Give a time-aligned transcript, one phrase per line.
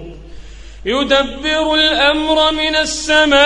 [0.85, 3.41] يدبر الأمر من السماء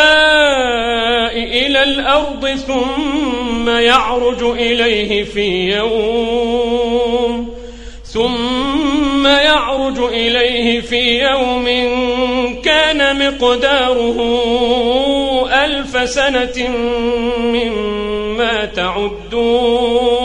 [1.38, 7.56] إلى الأرض ثم يعرج إليه في يوم
[8.04, 11.66] ثم يعرج إليه في يوم
[12.62, 14.20] كان مقداره
[15.66, 16.70] ألف سنة
[17.38, 20.25] مما تعدون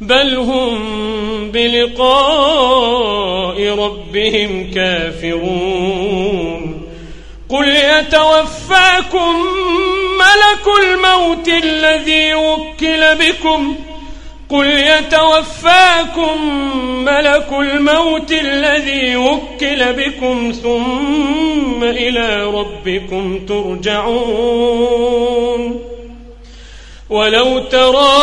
[0.00, 0.78] بل هم
[1.50, 3.00] بلقاء
[3.68, 6.60] ربهم كافرون.
[7.48, 9.34] قل يتوفاكم
[10.18, 13.76] ملك الموت الذي وكل بكم.
[14.50, 16.44] قل يتوفاكم
[17.04, 20.52] ملك الموت الذي وكل بكم.
[20.62, 24.70] ثم إلى ربكم ترجعون.
[27.10, 28.20] ولو ترى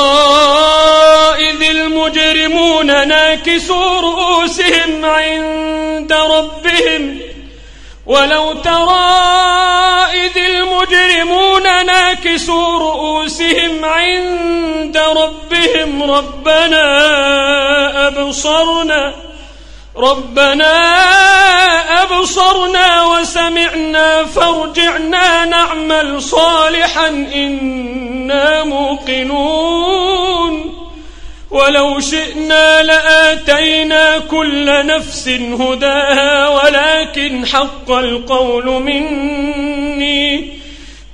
[1.40, 7.20] إذ المجرمون ناكسوا رؤوسهم عند ربهم
[8.06, 9.28] ولو ترى
[10.14, 16.88] إذ المجرمون ناكسوا رؤوسهم عند ربهم ربنا
[18.08, 19.27] أبصرنا.
[19.98, 20.74] ربنا
[22.04, 30.08] أبصرنا وسمعنا فارجعنا نعمل صالحا إنا موقنون.
[31.52, 35.28] ولو شئنا لآتينا كل نفس
[35.60, 40.58] هداها ولكن حق القول مني.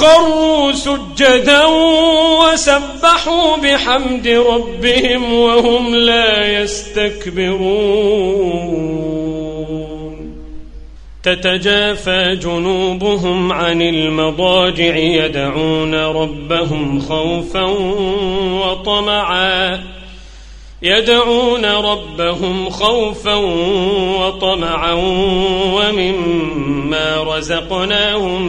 [0.00, 1.66] خروا سجدا
[2.42, 8.20] وسبحوا بحمد ربهم وهم لا يستكبرون.
[11.22, 17.62] تتجافى جنوبهم عن المضاجع يدعون ربهم خوفا
[18.64, 19.80] وطمعا.
[20.82, 23.34] يدعون ربهم خوفا
[24.20, 24.92] وطمعا
[25.74, 28.48] ومما رزقناهم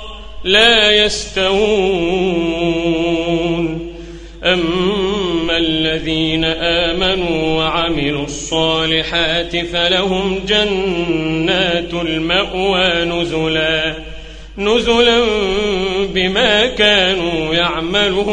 [0.43, 1.51] لا يستوون.
[4.43, 13.93] أما الذين آمنوا وعملوا الصالحات فلهم جنات المأوى نزلا.
[14.57, 15.19] نزلا
[16.13, 18.31] بما كانوا يعملون.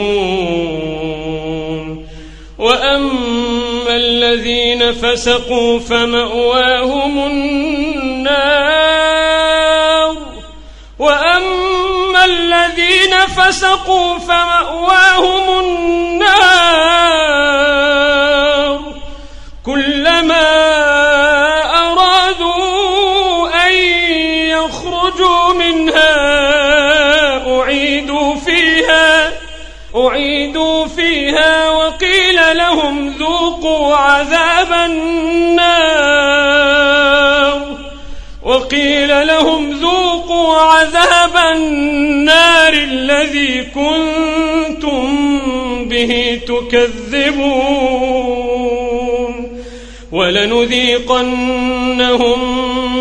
[2.58, 8.48] وأما الذين فسقوا فمأواهم النار.
[10.98, 16.38] وأما الذين فسقوا فمأواهم النار
[19.66, 20.48] كلما
[21.90, 23.72] أرادوا أن
[24.52, 26.18] يخرجوا منها
[27.60, 29.32] أعيدوا فيها
[29.96, 35.98] أعيدوا فيها وقيل لهم ذوقوا عذاب النار
[38.42, 39.87] وقيل لهم ذوقوا
[40.52, 45.18] عذاب النار الذي كنتم
[45.88, 48.08] به تكذبون.
[50.12, 51.38] ولنذيقنهم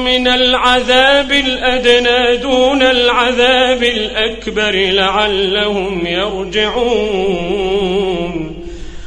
[0.06, 7.48] من العذاب الأدنى دون العذاب الأكبر لعلهم يرجعون.